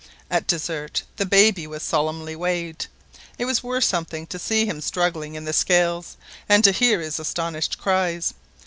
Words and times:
At 0.31 0.47
dessert 0.47 1.03
the 1.17 1.27
baby 1.27 1.67
was 1.67 1.83
solemnly 1.83 2.35
weighed. 2.35 2.87
It 3.37 3.45
was 3.45 3.61
worth 3.61 3.83
something 3.83 4.25
to 4.25 4.39
see 4.39 4.65
him 4.65 4.81
struggling 4.81 5.35
in 5.35 5.45
the 5.45 5.53
scales, 5.53 6.17
and 6.49 6.63
to 6.63 6.71
hear 6.71 6.99
his 7.01 7.19
astonished 7.19 7.77
cries! 7.77 8.33